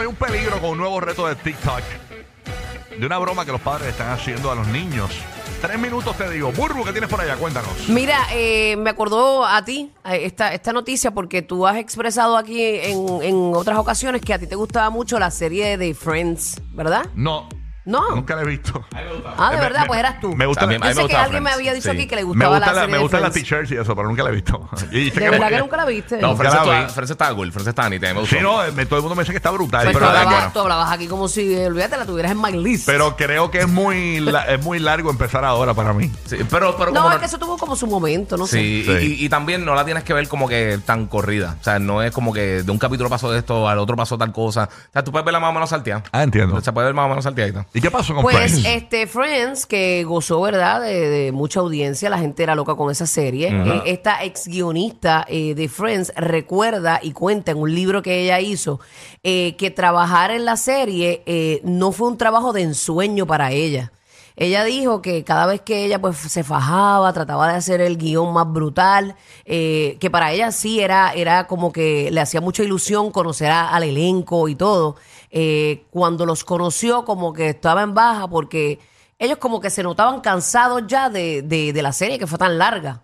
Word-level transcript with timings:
hay 0.00 0.06
un 0.06 0.14
peligro 0.16 0.60
con 0.60 0.70
un 0.70 0.78
nuevo 0.78 1.00
reto 1.00 1.26
de 1.26 1.36
TikTok. 1.36 1.82
De 2.98 3.06
una 3.06 3.18
broma 3.18 3.44
que 3.44 3.52
los 3.52 3.60
padres 3.60 3.88
están 3.88 4.10
haciendo 4.10 4.50
a 4.50 4.54
los 4.54 4.66
niños. 4.68 5.10
Tres 5.60 5.78
minutos 5.78 6.16
te 6.16 6.28
digo. 6.30 6.52
Burbu, 6.52 6.84
¿qué 6.84 6.92
tienes 6.92 7.08
por 7.10 7.20
allá? 7.20 7.36
Cuéntanos. 7.36 7.88
Mira, 7.88 8.18
eh, 8.32 8.76
me 8.76 8.90
acordó 8.90 9.44
a 9.44 9.64
ti 9.64 9.92
esta, 10.04 10.52
esta 10.54 10.72
noticia 10.72 11.10
porque 11.12 11.42
tú 11.42 11.66
has 11.66 11.76
expresado 11.76 12.36
aquí 12.36 12.62
en, 12.62 13.22
en 13.22 13.52
otras 13.54 13.78
ocasiones 13.78 14.22
que 14.22 14.34
a 14.34 14.38
ti 14.38 14.46
te 14.46 14.56
gustaba 14.56 14.90
mucho 14.90 15.18
la 15.18 15.30
serie 15.30 15.76
de 15.76 15.94
Friends, 15.94 16.60
¿verdad? 16.72 17.06
No. 17.14 17.48
No. 17.90 18.14
Nunca 18.14 18.36
la 18.36 18.42
he 18.42 18.46
visto. 18.46 18.84
Ah, 19.36 19.50
de 19.50 19.56
Me- 19.56 19.62
verdad, 19.62 19.80
me- 19.82 19.86
pues 19.88 19.98
eras 20.00 20.20
tú. 20.20 20.34
Me 20.34 20.46
gusta, 20.46 20.60
También- 20.62 20.80
la, 20.80 20.86
a 20.86 20.90
Yo 20.90 20.94
mí 20.94 20.94
me 20.94 20.94
sé 20.94 21.00
que 21.00 21.02
gustaba 21.14 21.24
alguien 21.24 21.42
me 21.42 21.50
Friends, 21.50 21.58
había 21.60 21.74
dicho 21.74 21.90
sí. 21.90 21.96
aquí 21.96 22.06
que 22.06 22.16
le 22.16 22.22
me 22.22 22.26
gustaba 22.28 22.56
gusta, 22.56 22.66
la 22.66 22.72
la, 22.72 22.80
serie 22.80 22.92
me 22.92 22.96
de 22.98 23.02
gustan 23.02 23.22
las 23.22 23.32
Friends. 23.32 23.48
t-shirts 23.48 23.70
y 23.72 23.76
eso, 23.76 23.96
pero 23.96 24.08
nunca 24.08 24.22
la 24.22 24.30
he 24.30 24.32
visto. 24.32 24.68
Y 24.92 25.04
De 25.04 25.10
que- 25.10 25.30
verdad 25.30 25.48
que 25.48 25.58
nunca 25.58 25.76
la 25.76 25.84
viste. 25.86 26.18
No, 26.20 26.28
Nunca 26.28 26.38
Friends 26.50 26.66
la 26.66 26.78
vi. 27.02 27.10
Estaba 27.10 27.34
cool. 27.34 27.52
Nítida, 27.90 28.14
me 28.14 28.20
gustó. 28.20 28.36
Sí, 28.36 28.42
no, 28.42 28.58
me- 28.72 28.86
todo 28.86 28.96
el 28.96 29.02
mundo 29.02 29.14
me 29.16 29.22
dice 29.22 29.32
que 29.32 29.36
está 29.38 29.50
brutal. 29.50 29.82
Pues 29.84 29.92
tú, 29.92 29.98
pero, 29.98 30.06
está 30.06 30.20
hablabas, 30.20 30.38
bueno. 30.40 30.52
tú 30.52 30.60
hablabas 30.60 30.92
aquí 30.92 31.06
como 31.08 31.28
si, 31.28 31.54
eh, 31.54 31.66
olvídate, 31.66 31.96
la 31.96 32.06
tuvieras 32.06 32.32
en 32.32 32.40
my 32.40 32.52
list. 32.52 32.86
pero 32.86 33.16
creo 33.16 33.50
que 33.50 33.58
es 33.60 33.68
muy, 33.68 34.20
la- 34.20 34.44
es 34.44 34.62
muy 34.62 34.78
largo 34.78 35.10
empezar 35.10 35.44
ahora 35.44 35.74
para 35.74 35.92
mí. 35.92 36.10
Sí, 36.26 36.36
pero, 36.48 36.76
pero 36.76 36.92
no, 36.92 37.02
como 37.02 37.12
es 37.14 37.18
que 37.18 37.26
eso 37.26 37.38
tuvo 37.38 37.58
como 37.58 37.74
su 37.76 37.86
momento, 37.86 38.36
no 38.36 38.46
Sí, 38.46 38.84
sé. 38.84 38.92
y- 38.92 39.00
Sí. 39.00 39.16
Y, 39.20 39.24
y 39.24 39.28
también 39.28 39.64
no 39.64 39.74
la 39.74 39.84
tienes 39.84 40.04
que 40.04 40.12
ver 40.14 40.28
como 40.28 40.48
que 40.48 40.78
tan 40.84 41.06
corrida. 41.06 41.56
O 41.60 41.64
sea, 41.64 41.78
no 41.78 42.02
es 42.02 42.12
como 42.12 42.32
que 42.32 42.62
de 42.62 42.70
un 42.70 42.78
capítulo 42.78 43.08
pasó 43.10 43.34
esto, 43.34 43.68
al 43.68 43.78
otro 43.78 43.96
pasó 43.96 44.16
tal 44.18 44.32
cosa. 44.32 44.68
O 44.70 44.92
sea, 44.92 45.02
tú 45.04 45.10
puedes 45.12 45.24
verla 45.24 45.40
más 45.40 45.50
o 45.50 45.52
menos 45.52 45.70
salteada. 45.70 46.02
Ah, 46.12 46.22
entiendo. 46.22 46.60
Se 46.60 46.72
puede 46.72 46.86
ver 46.86 46.94
más 46.94 47.06
o 47.06 47.08
menos 47.08 47.24
salteadita. 47.24 47.66
¿Y 47.74 47.79
qué 47.80 47.90
pasó 47.90 48.14
con 48.14 48.22
Pues 48.22 48.36
Friends? 48.36 48.64
este 48.66 49.06
Friends, 49.06 49.66
que 49.66 50.04
gozó, 50.04 50.40
¿verdad?, 50.40 50.80
de, 50.80 51.08
de 51.08 51.32
mucha 51.32 51.60
audiencia, 51.60 52.10
la 52.10 52.18
gente 52.18 52.42
era 52.42 52.54
loca 52.54 52.74
con 52.74 52.90
esa 52.90 53.06
serie. 53.06 53.48
Eh, 53.48 53.82
esta 53.86 54.24
ex 54.24 54.46
guionista 54.48 55.24
eh, 55.28 55.54
de 55.54 55.68
Friends 55.68 56.12
recuerda 56.16 57.00
y 57.02 57.12
cuenta 57.12 57.52
en 57.52 57.58
un 57.58 57.74
libro 57.74 58.02
que 58.02 58.20
ella 58.22 58.40
hizo 58.40 58.80
eh, 59.22 59.56
que 59.56 59.70
trabajar 59.70 60.30
en 60.30 60.44
la 60.44 60.56
serie 60.56 61.22
no 61.64 61.92
fue 61.92 62.08
un 62.08 62.18
trabajo 62.18 62.52
de 62.52 62.62
ensueño 62.62 63.26
para 63.26 63.52
ella. 63.52 63.92
Ella 64.40 64.64
dijo 64.64 65.02
que 65.02 65.22
cada 65.22 65.44
vez 65.44 65.60
que 65.60 65.84
ella 65.84 66.00
pues 66.00 66.16
se 66.16 66.42
fajaba, 66.44 67.12
trataba 67.12 67.46
de 67.52 67.56
hacer 67.58 67.82
el 67.82 67.98
guion 67.98 68.32
más 68.32 68.50
brutal, 68.50 69.14
eh, 69.44 69.98
que 70.00 70.10
para 70.10 70.32
ella 70.32 70.50
sí 70.50 70.80
era, 70.80 71.12
era 71.12 71.46
como 71.46 71.72
que 71.72 72.08
le 72.10 72.22
hacía 72.22 72.40
mucha 72.40 72.62
ilusión 72.62 73.10
conocer 73.10 73.50
a- 73.50 73.68
al 73.68 73.82
elenco 73.82 74.48
y 74.48 74.54
todo. 74.54 74.96
Eh, 75.30 75.84
cuando 75.90 76.24
los 76.24 76.42
conoció 76.42 77.04
como 77.04 77.34
que 77.34 77.50
estaba 77.50 77.82
en 77.82 77.92
baja 77.92 78.28
porque 78.28 78.78
ellos 79.18 79.36
como 79.36 79.60
que 79.60 79.68
se 79.68 79.82
notaban 79.82 80.22
cansados 80.22 80.84
ya 80.86 81.10
de, 81.10 81.42
de- 81.42 81.74
de 81.74 81.82
la 81.82 81.92
serie 81.92 82.18
que 82.18 82.26
fue 82.26 82.38
tan 82.38 82.56
larga. 82.56 83.02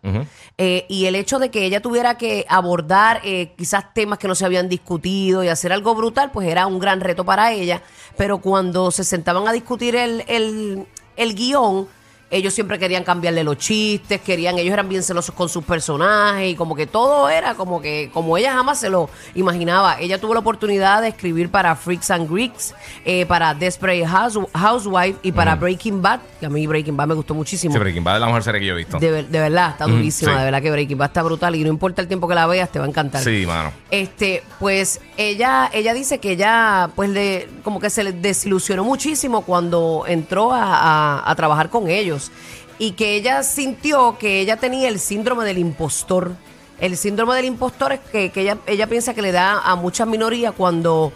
Eh, 0.56 0.86
y 0.88 1.04
el 1.04 1.14
hecho 1.16 1.38
de 1.38 1.50
que 1.50 1.66
ella 1.66 1.82
tuviera 1.82 2.16
que 2.16 2.46
abordar 2.48 3.20
eh, 3.24 3.52
quizás 3.58 3.92
temas 3.92 4.18
que 4.18 4.26
no 4.26 4.34
se 4.34 4.46
habían 4.46 4.70
discutido 4.70 5.44
y 5.44 5.48
hacer 5.48 5.70
algo 5.70 5.94
brutal, 5.94 6.30
pues 6.32 6.48
era 6.48 6.66
un 6.66 6.78
gran 6.78 7.00
reto 7.02 7.26
para 7.26 7.52
ella. 7.52 7.82
Pero 8.16 8.38
cuando 8.38 8.90
se 8.90 9.04
sentaban 9.04 9.46
a 9.46 9.52
discutir 9.52 9.94
el, 9.94 10.24
el, 10.28 10.86
el 11.16 11.34
guion, 11.34 11.88
ellos 12.28 12.52
siempre 12.54 12.78
querían 12.78 13.04
cambiarle 13.04 13.44
los 13.44 13.56
chistes, 13.58 14.20
querían, 14.20 14.58
ellos 14.58 14.72
eran 14.72 14.88
bien 14.88 15.02
celosos 15.02 15.34
con 15.34 15.48
sus 15.48 15.62
personajes 15.64 16.50
y 16.52 16.56
como 16.56 16.74
que 16.74 16.86
todo 16.86 17.28
era 17.28 17.54
como 17.54 17.80
que, 17.80 18.10
como 18.12 18.36
ella 18.36 18.52
jamás 18.54 18.80
se 18.80 18.90
lo 18.90 19.08
imaginaba. 19.36 20.00
Ella 20.00 20.20
tuvo 20.20 20.34
la 20.34 20.40
oportunidad 20.40 21.02
de 21.02 21.08
escribir 21.08 21.50
para 21.50 21.76
Freaks 21.76 22.10
and 22.10 22.28
Greeks, 22.28 22.74
eh, 23.04 23.26
para 23.26 23.54
Desperate 23.54 24.04
House- 24.06 24.38
Housewife 24.54 25.18
y 25.22 25.30
para 25.30 25.54
Breaking 25.54 26.02
Bad, 26.02 26.20
que 26.40 26.46
a 26.46 26.48
mí 26.48 26.66
Breaking 26.66 26.96
Bad 26.96 27.06
me 27.06 27.14
gustó 27.14 27.32
muchísimo. 27.34 27.72
Sí, 27.72 27.78
Breaking 27.78 28.02
Bad 28.02 28.16
es 28.16 28.20
la 28.20 28.26
mejor 28.26 28.42
serie 28.42 28.60
que 28.60 28.66
yo 28.66 28.74
he 28.74 28.78
visto. 28.78 28.98
De, 28.98 29.10
ver- 29.10 29.28
de 29.28 29.38
verdad, 29.38 29.70
está 29.70 29.84
durísima, 29.86 30.32
sí. 30.32 30.38
de 30.38 30.44
verdad 30.44 30.62
que 30.62 30.70
Breaking 30.72 30.98
Bad 30.98 31.06
está 31.08 31.22
brutal 31.22 31.54
y 31.54 31.62
no 31.62 31.68
importa 31.70 32.02
el 32.02 32.08
tiempo 32.08 32.26
que 32.26 32.34
la 32.34 32.46
veas, 32.48 32.70
te 32.72 32.80
va 32.80 32.86
a 32.86 32.88
encantar. 32.88 33.22
Sí, 33.22 33.44
mano. 33.46 33.72
Este, 33.90 34.42
pues 34.58 35.00
ella, 35.16 35.70
ella 35.72 35.94
dice 35.94 36.18
que 36.18 36.32
ella, 36.32 36.90
pues 36.96 37.08
le, 37.10 37.48
como 37.62 37.78
que 37.78 37.88
se 37.88 38.02
le 38.02 38.12
desilusionó 38.12 38.82
muchísimo 38.82 39.42
cuando 39.42 40.04
entró 40.08 40.52
a, 40.52 40.62
a- 41.20 41.30
a 41.30 41.34
trabajar 41.36 41.70
con 41.70 41.88
ellos 41.88 42.15
y 42.78 42.92
que 42.92 43.16
ella 43.16 43.42
sintió 43.42 44.18
que 44.18 44.40
ella 44.40 44.56
tenía 44.56 44.88
el 44.88 44.98
síndrome 44.98 45.44
del 45.44 45.58
impostor. 45.58 46.32
El 46.80 46.96
síndrome 46.96 47.34
del 47.34 47.46
impostor 47.46 47.92
es 47.92 48.00
que, 48.00 48.30
que 48.30 48.42
ella, 48.42 48.58
ella 48.66 48.86
piensa 48.86 49.14
que 49.14 49.22
le 49.22 49.32
da 49.32 49.60
a 49.60 49.76
muchas 49.76 50.06
minorías 50.06 50.52
cuando, 50.56 51.12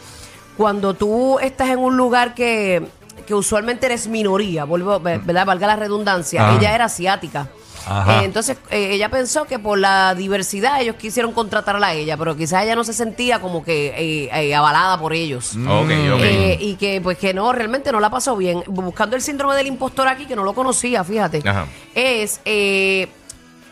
cuando 0.57 0.95
tú 0.95 1.39
estás 1.39 1.69
en 1.69 1.79
un 1.79 1.97
lugar 1.97 2.35
que, 2.35 2.87
que 3.27 3.35
usualmente 3.35 3.87
eres 3.87 4.09
minoría, 4.09 4.65
vuelvo, 4.65 4.99
¿verdad? 5.01 5.47
Valga 5.47 5.67
la 5.67 5.77
redundancia. 5.77 6.49
Ajá. 6.49 6.59
Ella 6.59 6.75
era 6.75 6.87
asiática. 6.87 7.49
Ajá. 7.87 8.21
Eh, 8.23 8.25
entonces 8.25 8.57
eh, 8.71 8.91
ella 8.93 9.09
pensó 9.09 9.45
que 9.47 9.59
por 9.59 9.79
la 9.79 10.15
diversidad 10.15 10.81
ellos 10.81 10.97
quisieron 10.97 11.33
contratarla 11.33 11.89
a 11.89 11.95
ella, 11.95 12.17
pero 12.17 12.37
quizás 12.37 12.63
ella 12.65 12.75
no 12.77 12.85
se 12.85 12.93
sentía 12.93 13.41
como 13.41 13.65
que 13.65 13.89
eh, 13.97 14.31
eh, 14.33 14.55
avalada 14.55 14.99
por 14.99 15.13
ellos. 15.13 15.55
Mm. 15.57 15.69
Ok, 15.69 15.91
ok. 16.15 16.21
Eh, 16.23 16.59
y 16.61 16.75
que 16.77 17.01
pues 17.01 17.19
que 17.19 17.35
no, 17.35 17.53
realmente 17.53 17.93
no 17.93 18.01
la 18.01 18.11
pasó 18.11 18.37
bien. 18.37 18.63
Buscando 18.67 19.17
el 19.17 19.23
síndrome 19.23 19.55
del 19.57 19.67
impostor 19.67 20.09
aquí, 20.09 20.27
que 20.27 20.37
no 20.37 20.45
lo 20.45 20.53
conocía, 20.55 21.05
fíjate, 21.05 21.43
Ajá. 21.49 21.67
es... 21.95 22.41
eh, 22.45 23.09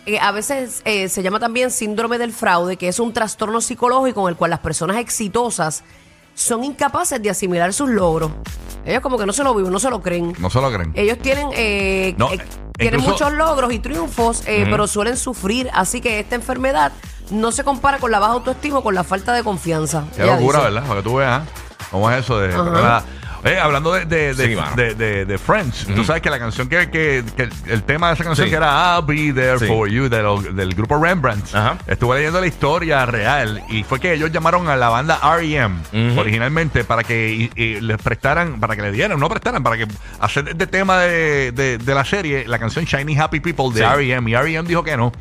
eh, 0.07 0.19
a 0.21 0.33
veces 0.33 0.81
eh, 0.87 1.11
se 1.11 1.23
llama 1.23 1.39
también 1.39 1.71
síndrome 1.71 2.17
del 2.17 2.33
fraude, 2.33 2.79
que 2.79 2.89
es 2.89 2.99
un 2.99 3.13
trastorno 3.13 3.61
psicológico 3.61 4.23
en 4.27 4.33
el 4.33 4.37
cual 4.37 4.51
las 4.53 4.61
personas 4.61 4.97
exitosas 4.97 5.85
son 6.35 6.65
incapaces 6.65 7.21
de 7.21 7.29
asimilar 7.29 7.75
sus 7.75 7.91
logros. 7.91 8.31
Ellos 8.87 9.03
como 9.03 9.19
que 9.19 9.27
no 9.27 9.35
se 9.35 9.45
lo 9.45 9.55
viven, 9.55 9.71
no 9.71 9.79
se 9.79 9.91
lo 9.91 10.01
creen. 10.01 10.33
No 10.39 10.49
se 10.49 10.63
lo 10.63 10.73
creen. 10.73 10.93
Ellos 10.95 11.19
tienen, 11.19 11.49
eh, 11.53 12.15
No, 12.17 12.31
tienen 12.79 13.01
incluso- 13.01 13.25
muchos 13.25 13.39
logros 13.39 13.73
y 13.73 13.79
triunfos, 13.79 14.43
eh, 14.47 14.67
pero 14.71 14.87
suelen 14.87 15.17
sufrir. 15.17 15.69
Así 15.73 16.01
que 16.01 16.21
esta 16.21 16.35
enfermedad 16.35 16.93
no 17.31 17.53
se 17.53 17.65
compara 17.65 17.99
con 17.99 18.11
la 18.11 18.19
baja 18.19 18.33
autoestima 18.35 18.79
o 18.79 18.83
con 18.83 18.95
la 18.95 19.05
falta 19.05 19.33
de 19.35 19.43
confianza. 19.45 20.05
Qué 20.17 20.25
locura, 20.25 20.59
dice. 20.61 20.71
¿verdad? 20.73 20.89
Para 20.89 21.01
que 21.01 21.05
tú 21.09 21.17
veas 21.17 21.43
cómo 21.91 22.11
es 22.11 22.25
eso 22.25 22.39
de. 22.39 22.49
Oye, 23.45 23.59
hablando 23.59 23.93
de, 23.93 24.05
de, 24.05 24.35
de, 24.35 24.47
Sí, 24.49 24.57
mano. 24.57 24.75
de, 24.77 24.95
de- 24.95 25.25
de 25.25 25.39
Friends, 25.39 25.87
tú 25.95 26.05
sabes 26.05 26.21
que 26.23 26.31
la 26.31 26.39
canción 26.39 26.69
que, 26.69 26.91
que, 26.91 27.25
que 27.37 27.49
el 27.73 27.83
tema 27.85 28.09
de 28.09 28.15
esa 28.15 28.25
canción 28.25 28.47
Sí. 28.47 28.51
que 28.51 28.57
era 28.57 28.97
I'll 28.99 29.05
Be 29.07 29.33
There 29.33 29.59
Sí. 29.59 29.67
For 29.67 29.89
You 29.89 30.09
de 30.09 30.19
del 30.55 30.75
grupo 30.75 31.01
Rembrandt, 31.03 31.55
Ajá. 31.55 31.79
estuve 31.87 32.17
leyendo 32.17 32.41
la 32.41 32.47
historia 32.47 33.07
real 33.07 33.63
y 33.69 33.85
fue 33.85 34.01
que 34.01 34.13
ellos 34.13 34.33
llamaron 34.33 34.69
a 34.69 34.77
la 34.77 34.89
banda 34.89 35.21
R.E.M. 35.23 35.77
Ujú. 35.93 36.21
originalmente 36.21 36.85
para 36.85 37.05
que 37.05 37.31
y- 37.33 37.51
y 37.63 37.81
les 37.81 37.99
prestaran, 37.99 38.59
para 38.61 38.75
que 38.77 38.83
le 38.83 38.91
dieran, 38.93 39.19
no 39.21 39.29
prestaran, 39.29 39.63
para 39.63 39.77
que 39.77 39.87
hacer 40.21 40.57
de 40.57 40.67
tema 40.67 40.99
de, 40.99 41.53
de- 41.53 41.79
de 41.79 41.95
la 41.95 42.05
serie 42.05 42.47
la 42.49 42.59
canción 42.59 42.85
Shiny 42.85 43.17
Happy 43.17 43.41
People 43.41 43.67
de 43.73 43.81
Sí. 43.81 43.93
R.E.M. 43.95 44.31
y 44.31 44.35
R.E.M. 44.35 44.69
dijo 44.69 44.83
que 44.83 44.97
no. 44.97 45.13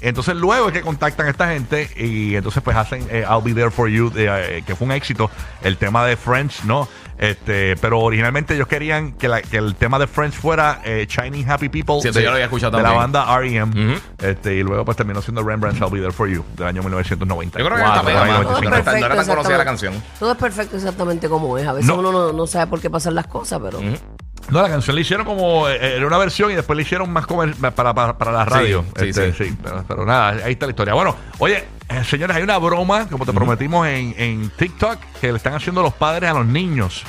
Entonces 0.00 0.36
luego 0.36 0.68
es 0.68 0.72
que 0.72 0.80
contactan 0.82 1.26
a 1.26 1.30
esta 1.30 1.48
gente 1.48 1.90
y 1.96 2.36
entonces 2.36 2.62
pues 2.62 2.76
hacen 2.76 3.06
eh, 3.10 3.24
I'll 3.28 3.42
Be 3.42 3.52
There 3.54 3.70
For 3.70 3.88
You, 3.88 4.12
eh, 4.16 4.62
que 4.66 4.74
fue 4.76 4.86
un 4.86 4.92
éxito, 4.92 5.30
el 5.62 5.76
tema 5.76 6.04
de 6.06 6.16
Friends, 6.16 6.64
¿no? 6.64 6.88
Este, 7.18 7.76
pero 7.78 7.98
originalmente 7.98 8.54
ellos 8.54 8.68
querían 8.68 9.10
que, 9.14 9.26
la- 9.26 9.42
que 9.42 9.56
el 9.56 9.74
tema 9.74 9.98
de 9.98 10.06
Friends 10.06 10.36
fuera 10.36 10.80
eh, 10.84 11.04
Shiny 11.08 11.44
Happy 11.48 11.68
People 11.68 11.96
Sí, 12.00 12.10
de, 12.10 12.22
yo 12.22 12.28
lo 12.28 12.34
había 12.34 12.44
escuchado 12.44 12.76
de 12.76 12.82
la 12.84 12.90
también. 12.90 13.12
banda 13.12 13.36
R.E.M. 13.40 13.90
Ujú. 13.90 14.00
este, 14.22 14.54
y 14.54 14.62
luego 14.62 14.84
pues 14.84 14.96
terminó 14.96 15.20
siendo 15.20 15.42
Rembrandt's 15.42 15.80
I'll 15.80 15.90
Be 15.90 15.98
There 15.98 16.12
For 16.12 16.28
You 16.28 16.44
del 16.56 16.68
año 16.68 16.80
1990. 16.84 17.58
Yo 17.58 17.64
creo 17.64 17.76
que 17.76 17.82
está 17.84 18.02
pegada, 18.04 18.24
mano. 18.24 18.42
Todo 18.44 18.56
es 18.58 18.62
No 18.62 18.68
era 18.68 18.84
tan- 18.84 19.00
no 19.00 19.06
era 19.06 19.08
tan 19.08 19.16
perfecto, 19.16 19.34
conocida 19.34 19.56
la 19.56 19.62
exactamente. 19.64 19.64
canción. 19.98 20.16
Todo 20.20 20.30
es 20.32 20.38
perfecto 20.38 20.76
exactamente 20.76 21.28
como 21.28 21.58
es. 21.58 21.66
A 21.66 21.72
veces 21.72 21.88
No. 21.88 21.96
uno 21.96 22.12
no, 22.12 22.32
no 22.32 22.46
sabe 22.46 22.68
por 22.68 22.80
qué 22.80 22.88
pasan 22.88 23.16
las 23.16 23.26
cosas, 23.26 23.60
pero... 23.64 23.80
No, 24.50 24.62
la 24.62 24.68
canción 24.68 24.94
la 24.96 25.02
hicieron 25.02 25.26
como 25.26 25.68
eh, 25.68 25.96
era 25.96 26.06
una 26.06 26.16
versión 26.18 26.50
y 26.50 26.54
después 26.54 26.74
la 26.76 26.82
hicieron 26.82 27.10
más 27.10 27.26
comer- 27.26 27.54
para, 27.74 27.92
para, 27.94 28.16
para 28.16 28.32
la 28.32 28.44
radio. 28.44 28.84
Sí, 28.96 29.12
sí, 29.12 29.20
Este, 29.20 29.32
sí. 29.34 29.56
pero, 29.62 29.84
pero 29.86 30.06
nada, 30.06 30.28
ahí 30.44 30.52
está 30.52 30.66
la 30.66 30.70
historia. 30.70 30.94
Bueno, 30.94 31.14
oye, 31.38 31.64
eh, 31.88 32.04
señores, 32.04 32.36
hay 32.36 32.42
una 32.42 32.56
broma, 32.58 33.06
como 33.08 33.26
te 33.26 33.32
prometimos 33.32 33.86
en, 33.86 34.14
en 34.16 34.50
TikTok, 34.50 34.98
que 35.20 35.30
le 35.32 35.36
están 35.36 35.54
haciendo 35.54 35.82
los 35.82 35.92
padres 35.94 36.30
a 36.30 36.34
los 36.34 36.46
niños. 36.46 37.02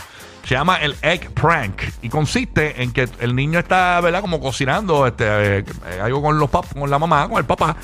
Se 0.44 0.56
llama 0.56 0.78
el 0.78 0.96
egg 1.02 1.32
prank 1.34 1.82
y 2.02 2.10
consiste 2.10 2.82
en 2.82 2.92
que 2.92 3.08
el 3.20 3.36
niño 3.36 3.60
está, 3.60 4.02
¿verdad? 4.02 4.22
Como 4.22 4.40
cocinando 4.40 5.06
este, 5.06 5.26
eh, 5.60 5.64
eh, 5.92 6.00
algo 6.02 6.22
con 6.22 6.40
los 6.40 6.50
pap 6.50 6.66
con 6.74 6.90
la 6.90 6.98
mamá, 7.00 7.28
con 7.30 7.38
el 7.38 7.46
papá. 7.46 7.76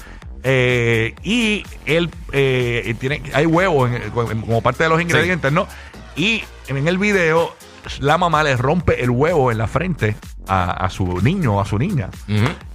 eh, 0.44 1.16
y 1.24 1.64
él 1.86 2.10
eh, 2.32 2.96
tiene, 3.00 3.22
hay 3.34 3.46
huevos 3.46 3.90
en- 3.90 4.02
en- 4.04 4.42
como 4.42 4.62
parte 4.62 4.84
de 4.84 4.90
los 4.90 5.02
ingredientes, 5.02 5.52
¿no? 5.52 5.68
Y 6.16 6.44
en 6.68 6.88
el 6.88 6.98
video 6.98 7.56
la 8.00 8.18
mamá 8.18 8.44
le 8.44 8.56
rompe 8.58 9.04
el 9.04 9.10
huevo 9.10 9.52
en 9.52 9.58
la 9.58 9.68
frente 9.68 10.16
a, 10.48 10.72
a 10.86 10.90
su 10.90 11.22
niño 11.22 11.56
o 11.56 11.62
a 11.62 11.66
su 11.66 11.78
niña. 11.80 12.10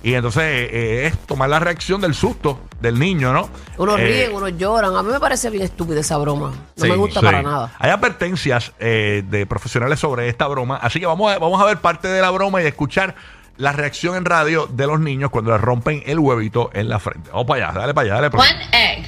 Y 0.02 0.14
entonces 0.14 0.42
eh, 0.44 1.06
es 1.06 1.18
tomar 1.26 1.48
la 1.50 1.58
reacción 1.58 2.00
del 2.00 2.14
susto 2.14 2.60
del 2.80 2.98
niño, 2.98 3.32
¿no? 3.32 3.48
Unos 3.76 3.98
Eh, 4.00 4.04
ríen, 4.04 4.32
unos 4.34 4.56
lloran. 4.56 4.96
A 4.96 5.02
mí 5.02 5.12
me 5.12 5.20
parece 5.20 5.50
bien 5.50 5.64
estúpida 5.64 6.00
esa 6.00 6.16
broma. 6.18 6.50
No 6.76 6.84
Sí, 6.84 6.88
me 6.90 6.96
gusta 6.96 7.20
sí. 7.20 7.26
para 7.26 7.42
nada. 7.42 7.72
Hay 7.78 7.90
advertencias 7.90 8.72
eh, 8.78 9.22
de 9.28 9.46
profesionales 9.46 10.00
sobre 10.00 10.28
esta 10.28 10.46
broma, 10.46 10.76
así 10.76 10.98
que 11.00 11.06
vamos 11.06 11.32
a, 11.32 11.38
vamos 11.38 11.60
a 11.60 11.64
ver 11.66 11.78
parte 11.78 12.08
de 12.08 12.20
la 12.20 12.30
broma 12.30 12.62
y 12.62 12.66
escuchar 12.66 13.14
la 13.56 13.72
reacción 13.72 14.16
en 14.16 14.24
radio 14.24 14.66
de 14.66 14.86
los 14.86 15.00
niños 15.00 15.30
cuando 15.30 15.52
les 15.52 15.60
rompen 15.60 16.02
el 16.06 16.18
huevito 16.18 16.70
en 16.72 16.88
la 16.88 16.98
frente. 16.98 17.30
Vamos 17.30 17.46
para 17.46 17.68
allá, 17.68 17.78
dale 17.80 17.92
para 17.94 18.04
allá, 18.06 18.14
dale 18.14 18.30
para 18.30 18.44
allá. 18.44 18.54
One 18.56 18.68
egg. 18.72 19.06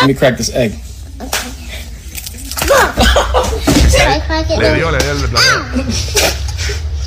Let 0.00 0.06
me 0.06 0.14
crack 0.14 0.36
this 0.36 0.50
egg. 0.54 0.72
I 1.20 1.61
it. 4.40 4.58
Le 4.58 4.74
dio, 4.74 4.90
le 4.90 4.98
dio 4.98 5.10
el 5.12 5.30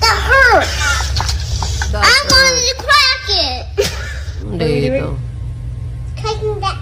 That 0.02 0.18
hurt. 0.30 0.68
I'm 1.96 2.28
going 2.28 2.58
to 2.68 2.76
crack 2.84 3.26
it. 3.30 3.66
Bendito. 4.44 5.18
Cracking 6.22 6.60
the 6.60 6.74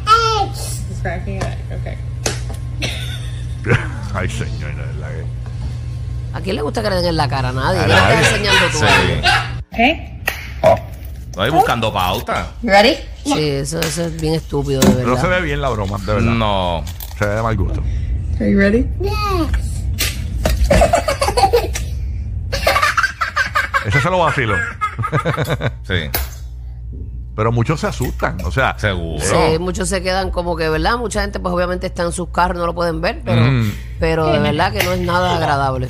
eggs. 0.42 0.62
He's 0.90 1.00
cracking 1.02 1.42
egg. 1.44 1.58
Okay. 1.72 1.98
Ay, 4.14 4.30
señor, 4.30 4.74
la 4.76 4.86
verdad 4.86 5.10
que- 5.10 6.38
¿A 6.38 6.42
quién 6.42 6.56
le 6.56 6.62
gusta 6.64 6.82
que 6.82 6.90
le 6.90 6.96
den 6.98 7.06
en 7.06 7.18
la 7.18 7.28
cara? 7.28 7.50
A 7.50 7.52
nadie. 7.52 7.80
A 7.80 7.84
¿Qué 7.84 7.88
le 7.88 7.94
estás 7.96 8.10
nadie. 8.12 8.28
enseñando 8.28 8.66
tú? 8.72 8.78
Sí. 8.80 8.86
Okay. 9.72 10.20
Estoy 11.30 11.50
buscando 11.50 11.92
pauta. 11.94 12.52
You 12.62 12.70
ready? 12.70 12.96
Sí, 13.24 13.50
eso, 13.50 13.80
eso 13.80 14.06
es 14.06 14.22
bien 14.22 14.36
estúpido, 14.36 14.82
de 14.82 14.90
verdad. 14.96 15.06
No 15.14 15.20
se 15.22 15.28
ve 15.28 15.42
bien 15.42 15.62
la 15.62 15.70
broma, 15.70 15.98
de 16.00 16.06
verdad. 16.14 16.32
No. 16.32 16.84
Se 17.18 17.26
ve 17.26 17.36
de 17.36 17.42
mal 17.42 17.56
gusto. 17.58 17.84
Are 18.40 18.52
you 18.52 18.58
ready? 18.60 18.88
Ese 23.86 24.00
se 24.02 24.10
lo 24.10 24.20
vacilo. 24.20 24.56
Sí. 25.88 26.10
Pero 27.36 27.52
muchos 27.52 27.80
se 27.80 27.88
asustan. 27.88 28.38
O 28.46 28.52
sea, 28.52 28.78
Seguro. 28.78 29.20
Sí, 29.24 29.58
muchos 29.60 29.90
se 29.90 30.04
quedan 30.04 30.30
como 30.30 30.56
que, 30.56 30.70
¿verdad? 30.70 30.98
Mucha 30.98 31.22
gente 31.22 31.40
pues 31.40 31.52
obviamente 31.54 31.88
está 31.88 32.04
en 32.04 32.12
sus 32.12 32.30
carros, 32.30 32.58
no 32.58 32.68
lo 32.68 32.76
pueden 32.76 33.02
ver, 33.02 33.22
pero, 33.26 33.42
Mm. 33.42 33.72
pero 34.00 34.28
de 34.28 34.38
verdad 34.40 34.72
que 34.72 34.84
no 34.84 34.94
es 34.94 35.00
nada 35.02 35.36
agradable. 35.36 35.90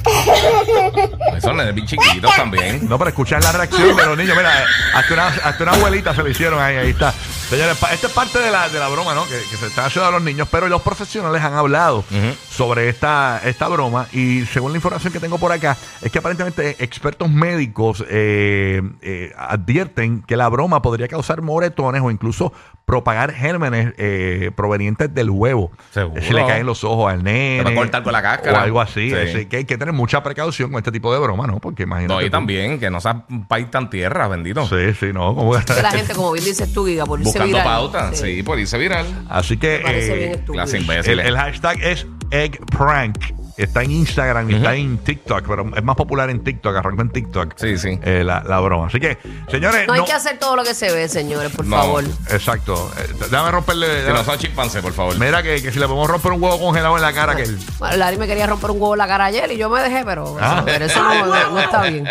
Son 1.41 1.57
nenes 1.57 1.75
bien 1.75 1.85
chiquitos 1.85 2.33
también. 2.35 2.87
No, 2.87 2.97
pero 2.97 3.09
escuchar 3.09 3.43
la 3.43 3.51
reacción 3.51 3.95
de 3.95 4.05
los 4.05 4.17
niños. 4.17 4.35
Mira, 4.37 4.61
eh, 4.61 4.65
hasta 4.95 5.13
una, 5.13 5.27
hasta 5.27 5.63
una 5.63 5.73
abuelita 5.73 6.15
se 6.15 6.23
le 6.23 6.31
hicieron 6.31 6.59
ahí, 6.61 6.77
ahí 6.77 6.89
está. 6.91 7.13
Señores, 7.49 7.77
esta 7.91 8.07
es 8.07 8.13
parte 8.13 8.39
de 8.39 8.49
la, 8.49 8.67
de 8.69 8.79
la 8.79 8.87
broma, 8.89 9.13
¿no? 9.13 9.25
Que, 9.25 9.39
que 9.49 9.57
se 9.57 9.67
está 9.67 9.85
haciendo 9.85 10.07
a 10.07 10.11
los 10.11 10.23
niños, 10.23 10.47
pero 10.49 10.67
los 10.67 10.81
profesionales 10.81 11.41
han 11.43 11.53
hablado 11.53 12.03
sobre 12.49 12.89
esta, 12.89 13.41
esta 13.43 13.67
broma 13.67 14.07
y 14.11 14.45
según 14.45 14.71
la 14.71 14.77
información 14.77 15.13
que 15.13 15.19
tengo 15.19 15.37
por 15.37 15.51
acá, 15.51 15.77
es 16.01 16.11
que 16.11 16.19
aparentemente 16.19 16.83
expertos 16.83 17.29
médicos 17.29 18.03
eh, 18.09 18.81
eh, 19.01 19.31
advierten 19.37 20.23
que 20.23 20.35
la 20.35 20.49
broma 20.49 20.81
podría 20.81 21.07
causar 21.07 21.41
moretones 21.41 22.01
o 22.01 22.09
incluso 22.09 22.53
propagar 22.85 23.33
gérmenes 23.33 23.93
eh, 23.97 24.51
provenientes 24.55 25.13
del 25.13 25.29
huevo. 25.29 25.71
Seguro. 25.91 26.21
Si 26.21 26.33
le 26.33 26.45
caen 26.45 26.65
los 26.65 26.83
ojos 26.83 27.11
al 27.11 27.23
nene. 27.23 27.63
Te 27.63 27.63
va 27.63 27.71
a 27.71 27.75
cortar 27.75 28.03
con 28.03 28.13
la 28.13 28.21
cáscara. 28.21 28.59
O 28.59 28.61
algo 28.61 28.81
así. 28.81 29.09
Sí. 29.09 29.15
Así 29.15 29.45
que 29.45 29.57
hay 29.57 29.65
que 29.65 29.77
tener 29.77 29.93
mucha 29.93 30.21
precaución 30.21 30.71
con 30.71 30.79
este 30.79 30.91
tipo 30.91 31.13
de 31.13 31.19
broma, 31.19 31.47
¿no? 31.47 31.59
Porque 31.59 31.83
imagínate. 31.83 32.13
No, 32.13 32.21
y 32.21 32.25
tú. 32.25 32.31
también, 32.31 32.79
que 32.79 32.89
no 32.89 32.99
sea 32.99 33.25
un 33.29 33.47
país 33.47 33.71
tan 33.71 33.89
tierra, 33.89 34.27
bendito. 34.27 34.67
Sí, 34.67 34.93
sí, 34.99 35.13
no. 35.13 35.33
¿cómo 35.33 35.53
la 35.53 35.91
gente, 35.91 36.13
como 36.13 36.31
bien 36.33 36.45
dices 36.45 36.71
tú, 36.73 36.85
Giga, 36.85 37.05
por 37.05 37.19
Buscando 37.33 37.57
viral. 37.57 37.63
pauta, 37.63 38.13
sí. 38.13 38.43
por 38.43 38.59
irse 38.59 38.77
viral. 38.77 39.05
Así 39.29 39.57
que 39.57 39.75
eh, 39.75 40.37
bien 40.45 40.59
el, 40.59 40.81
imbécil. 40.81 41.19
el 41.19 41.35
hashtag 41.35 41.81
es 41.81 42.07
eggprank. 42.31 43.32
Está 43.55 43.83
en 43.83 43.91
Instagram 43.91 44.49
y 44.49 44.55
está 44.55 44.73
en 44.73 44.97
TikTok, 44.97 45.43
pero 45.47 45.65
es 45.75 45.83
más 45.83 45.95
popular 45.95 46.29
en 46.31 46.43
TikTok, 46.43 46.75
arrancó 46.75 47.03
en 47.03 47.09
TikTok. 47.11 47.53
Sí, 47.55 47.77
sí. 47.77 47.99
eh, 48.01 48.23
la, 48.23 48.41
la 48.43 48.59
broma. 48.59 48.87
Así 48.87 48.99
que, 48.99 49.17
señores, 49.49 49.85
No 49.85 49.93
hay 49.93 49.99
no- 49.99 50.05
que 50.05 50.13
hacer 50.13 50.39
todo 50.39 50.55
lo 50.55 50.63
que 50.63 50.73
se 50.73 50.91
ve, 50.91 51.07
señores, 51.07 51.51
por 51.55 51.65
No. 51.65 51.77
favor. 51.77 52.03
Exacto. 52.31 52.91
Eh, 52.97 53.13
déjame 53.29 53.51
romperle. 53.51 54.07
Si 54.07 54.11
no 54.11 54.23
son 54.23 54.37
chimpancés, 54.39 54.81
por 54.81 54.93
favor. 54.93 55.19
Mira 55.19 55.43
que, 55.43 55.61
que 55.61 55.71
si 55.71 55.77
le 55.79 55.85
podemos 55.85 56.09
romper 56.09 56.31
un 56.31 56.41
huevo 56.41 56.59
congelado 56.59 56.95
en 56.95 57.01
la 57.03 57.13
cara, 57.13 57.35
que 57.35 57.43
él. 57.43 57.59
Bueno, 57.77 57.97
Larry 57.97 58.17
me 58.17 58.27
quería 58.27 58.47
romper 58.47 58.71
un 58.71 58.81
huevo 58.81 58.95
en 58.95 58.99
la 58.99 59.07
cara 59.07 59.25
ayer 59.25 59.51
y 59.51 59.57
yo 59.57 59.69
me 59.69 59.81
dejé, 59.81 60.03
pero, 60.05 60.35
Ah. 60.41 60.63
pero 60.65 60.85
eso 60.85 61.03
no, 61.03 61.25
no- 61.27 61.49
no 61.51 61.59
está 61.59 61.81
bien. 61.83 62.07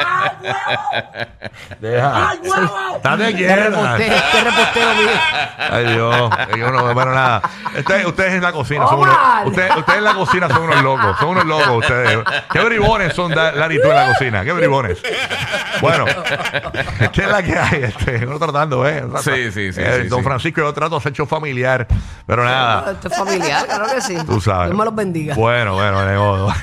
Deja. 1.80 2.32
Estate 2.34 3.26
Qué 3.26 3.34
quieta. 3.36 3.56
reposteo, 3.56 4.22
qué 4.32 4.40
reposteo 4.44 4.94
mío. 4.94 5.08
Ay, 5.58 5.86
Dios. 5.92 6.30
Que 6.54 6.62
bueno, 6.94 7.12
nada. 7.12 7.42
Ustedes, 7.78 8.06
ustedes 8.06 8.34
en 8.34 8.42
la 8.42 8.52
cocina 8.52 8.86
son 8.86 9.00
unos. 9.00 9.16
Ustedes 9.46 9.72
en 9.96 10.04
la 10.04 10.14
cocina 10.14 10.48
son 10.48 10.62
unos 10.62 10.82
locos. 10.82 11.16
Son 11.18 11.28
unos 11.32 11.44
locos 11.46 11.78
ustedes. 11.78 12.18
Qué 12.52 12.60
bribones 12.60 13.14
son, 13.14 13.32
Da- 13.32 13.52
tú 13.52 13.60
en 13.62 13.88
la 13.94 14.06
cocina. 14.12 14.44
Qué 14.44 14.52
bribones. 14.52 14.98
Bueno, 15.80 16.04
¿qué 17.12 17.22
es 17.22 17.28
la 17.28 17.42
que 17.42 17.58
hay? 17.58 17.82
Este, 17.84 18.24
uno 18.26 18.38
tratando, 18.38 18.86
¿eh? 18.88 19.02
Sí, 19.22 19.50
sí, 19.52 19.72
sí, 19.72 19.80
Eh, 19.82 20.00
sí, 20.02 20.08
don 20.08 20.20
sí. 20.20 20.24
Francisco, 20.24 20.60
yo 20.60 20.72
trato 20.72 20.90
de 20.96 20.96
hacer 20.98 21.12
show 21.12 21.26
familiar. 21.26 21.86
Pero 22.26 22.44
nada. 22.44 22.92
Esto 22.92 23.08
es 23.08 23.16
familiar, 23.16 23.66
claro 23.66 23.86
que 23.92 24.00
sí. 24.00 24.16
Tú 24.26 24.40
sabes. 24.40 24.68
Dios 24.68 24.78
me 24.78 24.84
los 24.84 24.94
bendiga. 24.94 25.34
Bueno, 25.34 25.74
bueno, 25.74 26.02
de 26.06 26.16
modo. 26.16 26.54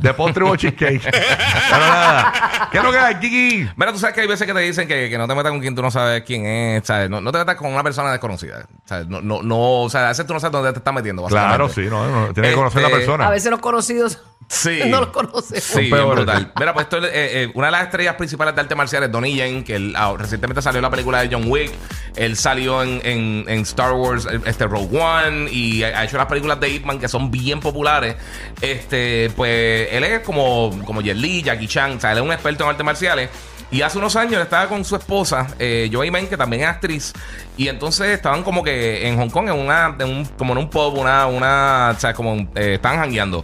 De 0.00 0.14
postre 0.14 0.44
hubo 0.44 0.56
cheesecake. 0.56 1.02
Pero 1.10 1.78
nada. 1.86 2.68
¿Qué 2.70 2.78
es 2.78 2.84
lo 2.84 2.90
que 2.92 2.98
hay, 2.98 3.14
Kiki? 3.16 3.68
Mira, 3.76 3.92
tú 3.92 3.98
sabes 3.98 4.14
que 4.14 4.20
hay 4.22 4.26
veces 4.28 4.46
que 4.46 4.54
te 4.54 4.60
dicen 4.60 4.86
que, 4.88 5.10
que 5.10 5.18
no 5.18 5.26
te 5.28 5.34
metas 5.34 5.50
con 5.50 5.60
quien 5.60 5.74
tú 5.74 5.82
no 5.82 5.90
sabes 5.90 6.22
quién 6.22 6.46
es, 6.46 6.86
¿sabes? 6.86 7.10
No, 7.10 7.20
no 7.20 7.32
te 7.32 7.38
metas 7.38 7.56
con 7.56 7.72
una 7.72 7.82
persona 7.82 8.10
desconocida, 8.12 8.66
¿sabes? 8.84 9.06
No, 9.08 9.20
no, 9.20 9.42
no, 9.42 9.82
o 9.82 9.90
sea, 9.90 10.06
a 10.06 10.08
veces 10.08 10.26
tú 10.26 10.32
no 10.32 10.40
sabes 10.40 10.52
dónde 10.52 10.72
te 10.72 10.78
estás 10.78 10.94
metiendo, 10.94 11.24
Claro, 11.26 11.64
básicamente. 11.66 11.82
sí, 11.82 12.10
no, 12.10 12.26
no, 12.28 12.32
Tienes 12.32 12.50
que 12.52 12.56
conocer 12.56 12.78
a 12.78 12.82
la 12.82 12.88
Este, 12.88 12.98
persona. 12.98 13.26
A 13.26 13.30
veces 13.30 13.50
los 13.50 13.60
conocidos 13.60 14.01
Sí. 14.48 14.80
no 14.86 15.00
los 15.00 15.08
conocemos. 15.10 15.62
Sí, 15.62 15.80
bien 15.90 16.08
brutal. 16.10 16.52
Mira, 16.58 16.74
pues 16.74 16.84
esto 16.84 16.98
es, 16.98 17.04
eh, 17.04 17.10
eh, 17.14 17.52
una 17.54 17.66
de 17.68 17.72
las 17.72 17.84
estrellas 17.84 18.16
principales 18.16 18.54
de 18.54 18.60
arte 18.60 18.74
marcial 18.74 19.02
es 19.04 19.10
Donnie 19.10 19.34
Yen, 19.34 19.64
que 19.64 19.76
él, 19.76 19.94
ah, 19.96 20.14
recientemente 20.18 20.60
salió 20.60 20.78
en 20.78 20.82
la 20.82 20.90
película 20.90 21.22
de 21.22 21.34
John 21.34 21.44
Wick. 21.50 21.72
Él 22.16 22.36
salió 22.36 22.82
en, 22.82 23.00
en- 23.04 23.44
en 23.48 23.60
Star 23.60 23.92
Wars, 23.92 24.26
este 24.44 24.66
Rogue 24.66 24.98
One, 25.00 25.50
y 25.50 25.82
ha 25.84 26.00
ha 26.00 26.04
hecho 26.04 26.18
las 26.18 26.26
películas 26.26 26.60
de 26.60 26.68
Ip 26.68 26.84
Man 26.84 26.98
que 26.98 27.08
son 27.08 27.30
bien 27.30 27.60
populares. 27.60 28.16
Este, 28.60 29.30
pues 29.36 29.88
él 29.90 30.04
es 30.04 30.20
como, 30.20 30.78
como 30.84 31.00
Jet 31.00 31.16
Li, 31.16 31.42
Jackie 31.42 31.66
Chan, 31.68 31.96
o 31.96 32.00
sea, 32.00 32.12
él 32.12 32.18
es 32.18 32.24
un 32.24 32.32
experto 32.32 32.64
en 32.64 32.70
artes 32.70 32.84
marciales. 32.84 33.30
Y 33.70 33.80
hace 33.80 33.96
unos 33.96 34.16
años 34.16 34.34
él 34.34 34.42
estaba 34.42 34.66
con 34.68 34.84
su 34.84 34.96
esposa, 34.96 35.46
eh, 35.58 35.88
Joey 35.90 36.10
Men, 36.10 36.26
que 36.28 36.36
también 36.36 36.62
es 36.64 36.68
actriz. 36.68 37.14
Y 37.56 37.68
entonces 37.68 38.08
estaban 38.08 38.42
como 38.42 38.62
que 38.62 39.08
en 39.08 39.16
Hong 39.16 39.30
Kong, 39.30 39.48
en 39.48 39.54
una, 39.58 39.96
en 39.98 40.08
un, 40.10 40.24
como 40.26 40.52
en 40.52 40.58
un 40.58 40.68
pub, 40.68 40.98
una, 40.98 41.26
una, 41.26 41.94
o 41.96 41.98
sea, 41.98 42.12
como 42.12 42.34
eh, 42.54 42.74
estaban 42.74 42.98
jangueando. 42.98 43.42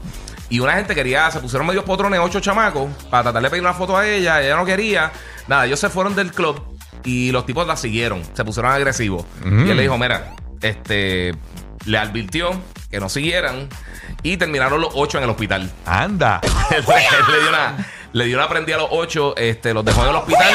Y 0.51 0.61
una 0.61 0.73
gente 0.75 0.95
quería, 0.95 1.31
se 1.31 1.41
pusieron 1.41 1.67
medios 1.67 1.85
potrones, 1.85 2.21
ocho 2.21 2.41
chamacos, 2.41 2.91
para 3.11 3.25
tratar 3.25 3.43
de 3.43 3.51
pedir 3.51 3.63
una 3.63 3.75
foto 3.75 3.97
a 3.97 4.07
ella. 4.07 4.41
Ella 4.43 4.57
no 4.57 4.65
quería. 4.65 5.13
Nada, 5.47 5.67
ellos 5.67 5.79
se 5.79 5.91
fueron 5.91 6.15
del 6.15 6.33
club 6.33 6.63
y 7.05 7.31
los 7.33 7.45
tipos 7.47 7.67
la 7.67 7.77
siguieron. 7.77 8.23
Se 8.35 8.45
pusieron 8.45 8.73
agresivos. 8.73 9.25
Y 9.45 9.49
él 9.71 9.77
le 9.77 9.83
dijo: 9.83 9.99
Mira, 9.99 10.35
este. 10.63 11.35
Le 11.85 11.97
advirtió 11.99 12.51
que 12.91 12.99
no 13.01 13.09
siguieran. 13.09 13.69
Y 14.23 14.37
terminaron 14.37 14.81
los 14.81 14.91
ocho 14.95 15.19
en 15.19 15.25
el 15.25 15.31
hospital. 15.31 15.71
Anda. 15.87 16.41
Él 16.71 16.85
le, 16.87 17.39
dio 17.41 17.49
una, 17.49 17.87
le 18.13 18.25
dio 18.25 18.37
una 18.37 18.49
prendida 18.49 18.77
a 18.77 18.79
los 18.81 18.89
ocho, 18.91 19.37
este, 19.37 19.73
los 19.73 19.85
dejó 19.85 20.03
en 20.03 20.09
el 20.11 20.17
hospital. 20.17 20.55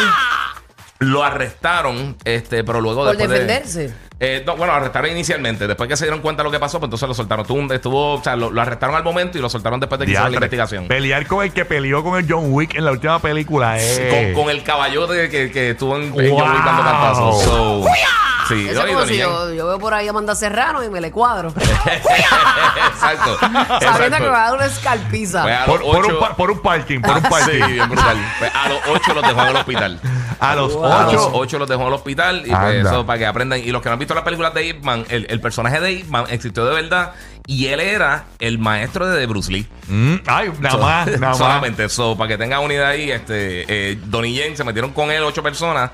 Lo 1.00 1.24
arrestaron, 1.24 2.18
este, 2.24 2.64
pero 2.64 2.82
luego 2.82 3.04
Por 3.06 3.16
después 3.18 3.30
de- 3.30 3.40
defenderse. 3.46 3.94
Eh, 4.26 4.44
no, 4.46 4.56
bueno, 4.56 4.72
lo 4.74 4.78
arrestaron 4.80 5.12
inicialmente. 5.12 5.68
Después 5.68 5.90
que 5.90 5.98
se 5.98 6.06
dieron 6.06 6.22
cuenta 6.22 6.42
de 6.44 6.46
lo 6.46 6.52
que 6.52 6.60
pasó, 6.60 6.80
pues 6.80 6.88
entonces 6.88 7.08
lo 7.10 7.14
soltaron. 7.14 7.46
Estuvo, 7.72 8.14
o 8.16 8.24
sea, 8.24 8.36
lo, 8.36 8.52
lo 8.52 8.62
arrestaron 8.62 8.96
al 8.96 9.04
momento 9.04 9.38
y 9.38 9.42
lo 9.42 9.50
soltaron 9.50 9.80
después 9.80 10.00
de 10.00 10.06
que 10.06 10.12
hicieron 10.12 10.32
la 10.32 10.38
investigación. 10.38 10.88
Pelear 10.88 11.28
con 11.28 11.44
el 11.44 11.52
que 11.52 11.66
peleó 11.66 12.04
con 12.04 12.18
el 12.18 12.26
John 12.32 12.46
Wick 12.54 12.76
en 12.76 12.86
la 12.86 12.92
última 12.92 13.20
película. 13.20 13.76
Eh. 13.80 14.32
Con, 14.34 14.44
con 14.46 14.50
el 14.56 14.64
caballote 14.64 15.30
que, 15.30 15.52
que 15.52 15.72
estuvo 15.72 15.96
en, 15.98 16.04
en 16.04 16.30
Wow. 16.30 16.40
John 16.40 16.52
Wick 16.56 16.64
dando 16.66 16.84
cantazos. 16.84 17.44
So, 17.44 17.86
sí, 18.48 18.68
Eso 18.70 18.86
como 18.88 19.06
si 19.06 19.18
yo, 19.18 19.54
yo 19.54 19.68
veo 19.68 19.80
por 19.80 19.94
ahí 19.94 20.08
a 20.08 20.12
Amanda 20.12 20.36
Serrano 20.36 20.84
y 20.84 20.90
me 20.90 21.02
le 21.02 21.12
cuadro. 21.12 21.50
Exacto. 22.94 23.38
Sabiendo 23.82 24.18
que 24.18 24.24
me 24.24 24.30
va 24.30 24.42
a 24.44 24.46
dar 24.50 24.54
una 24.58 24.66
escalpiza. 24.66 25.44
Pues 25.44 25.60
Por, 25.66 25.82
un, 25.84 25.96
ocho- 26.06 26.20
pa- 26.20 26.36
por 26.36 26.52
un 26.52 26.62
parking, 26.62 27.02
por 27.02 27.18
un 27.18 27.24
Sí, 27.24 27.30
parking. 27.30 27.68
bien 27.74 27.90
brutal. 27.90 28.18
Pues 28.40 28.52
a 28.56 28.70
los 28.70 28.78
ocho 28.90 29.14
los 29.14 29.24
dejó 29.28 29.42
en 29.42 29.48
el 29.48 29.56
hospital. 29.58 30.00
A 30.44 30.56
los 30.56 30.76
A 30.76 31.04
los 31.04 31.14
ocho. 31.14 31.32
ocho 31.34 31.60
los 31.60 31.70
dejó 31.70 31.82
en 31.82 31.88
el 31.88 31.94
hospital 31.94 32.44
y 32.46 32.50
pues 32.50 32.86
eso 32.86 33.06
para 33.06 33.20
que 33.20 33.26
aprendan. 33.26 33.60
Y 33.60 33.72
los 33.72 33.82
que 33.82 33.90
no 33.90 33.94
han 33.94 34.00
visto 34.00 34.14
las 34.14 34.24
películas 34.24 34.54
de 34.54 34.68
Ip 34.68 34.84
Man, 34.84 35.06
el, 35.10 35.26
el 35.30 35.42
personaje 35.42 35.80
de 35.80 35.92
Ip 35.92 36.08
Man 36.10 36.26
existió 36.30 36.66
de 36.66 36.74
verdad 36.74 37.14
y 37.46 37.68
él 37.68 37.80
era 37.80 38.26
el 38.40 38.58
maestro 38.60 39.08
de 39.08 39.26
Bruce 39.26 39.52
Lee. 39.52 39.68
Mm, 39.88 40.16
ay, 40.26 40.52
nada 40.60 40.78
más, 40.78 41.08
nada 41.20 41.20
más. 41.20 41.38
Solamente 41.38 41.86
eso, 41.86 42.18
para 42.18 42.30
que 42.30 42.38
tengan 42.38 42.62
una 42.62 42.74
idea 42.74 42.88
ahí, 42.90 43.12
este, 43.12 43.66
eh, 43.68 43.98
Donnie 44.06 44.34
Yen 44.34 44.56
se 44.56 44.64
metieron 44.64 44.92
con 44.92 45.12
él 45.12 45.24
ocho 45.24 45.44
personas. 45.44 45.92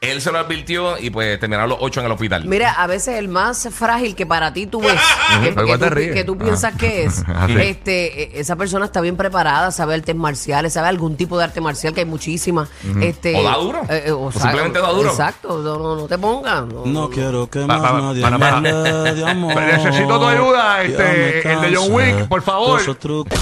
Él 0.00 0.20
se 0.20 0.30
lo 0.30 0.38
advirtió 0.38 0.98
y 0.98 1.10
pues 1.10 1.38
terminaron 1.40 1.70
los 1.70 1.78
ocho 1.80 2.00
en 2.00 2.06
el 2.06 2.12
hospital. 2.12 2.44
Mira, 2.44 2.72
a 2.72 2.86
veces 2.86 3.16
el 3.18 3.28
más 3.28 3.68
frágil 3.72 4.14
que 4.14 4.26
para 4.26 4.52
ti 4.52 4.66
tú 4.66 4.80
ves, 4.80 4.92
que, 5.42 5.48
Pero 5.48 5.54
que 5.56 5.62
igual 5.62 5.78
te 5.78 5.88
tú, 5.88 5.94
ríes. 5.94 6.14
que 6.14 6.24
tú 6.24 6.36
Ah. 6.40 6.44
piensas 6.44 6.74
que 6.76 7.04
es, 7.04 7.14
sí. 7.46 7.56
este, 7.58 8.22
eh, 8.22 8.30
esa 8.34 8.56
persona 8.56 8.84
está 8.84 9.00
bien 9.00 9.16
preparada, 9.16 9.70
sabe 9.70 9.94
artes 9.94 10.14
marciales, 10.14 10.72
sabe 10.74 10.88
algún 10.88 11.16
tipo 11.16 11.38
de 11.38 11.44
arte 11.44 11.60
marcial, 11.60 11.94
que 11.94 12.00
hay 12.00 12.06
muchísimas. 12.06 12.68
este, 13.00 13.34
O 13.36 13.42
da 13.42 13.56
duro. 13.56 13.80
eh, 13.88 14.04
eh, 14.06 14.12
O 14.12 14.30
simplemente 14.30 14.78
da 14.80 14.90
duro. 14.90 15.10
Exacto, 15.10 15.58
no, 15.62 15.78
no, 15.78 15.96
no 15.96 16.06
te 16.06 16.18
pongas. 16.18 16.64
no, 16.66 16.84
No 16.84 17.10
quiero 17.10 17.48
que 17.48 17.60
Pa- 17.60 17.66
más 17.78 17.80
pa- 17.80 18.00
nadie 18.00 18.22
para- 18.22 18.38
me 18.38 18.44
para- 18.44 18.56
hable 18.58 18.72
de 19.14 19.28
amor. 19.30 19.54
Necesito 19.62 20.18
tu 20.18 20.26
ayuda, 20.26 20.82
Ya 20.82 20.82
este, 20.84 21.02
me 21.02 21.52
el 21.54 21.60
de 21.72 21.76
John 21.76 21.88
cansé 21.88 21.90
Wick, 22.16 22.28
por 22.28 22.42
favor. 22.42 22.76
de 22.76 22.82
esos 22.82 22.98
trucos. 22.98 23.38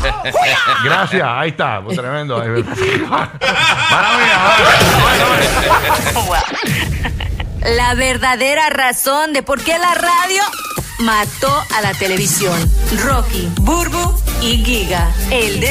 Gracias, 0.85 1.23
ahí 1.27 1.51
está. 1.51 1.81
Pues, 1.85 1.97
tremendo. 1.97 2.37
Para 3.91 4.15
La 7.77 7.95
verdadera 7.95 8.69
razón 8.71 9.33
de 9.33 9.43
por 9.43 9.63
qué 9.63 9.79
la 9.79 9.95
radio 9.95 10.43
mató 11.01 11.65
a 11.75 11.81
la 11.81 11.95
televisión. 11.95 12.59
Rocky, 13.03 13.49
Burbu 13.61 14.15
y 14.43 14.65
Giga. 14.65 15.11
El 15.31 15.61
de 15.61 15.63